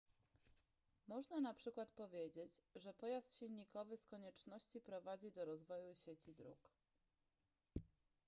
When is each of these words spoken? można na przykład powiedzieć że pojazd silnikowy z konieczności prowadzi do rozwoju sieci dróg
można 1.07 1.39
na 1.41 1.53
przykład 1.53 1.89
powiedzieć 1.91 2.53
że 2.75 2.93
pojazd 2.93 3.37
silnikowy 3.39 3.97
z 3.97 4.05
konieczności 4.05 4.81
prowadzi 4.81 5.31
do 5.31 5.45
rozwoju 5.45 5.95
sieci 5.95 6.33
dróg 6.33 6.71